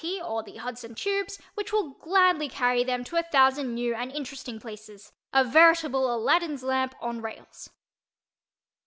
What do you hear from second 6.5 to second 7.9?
lamp on rails.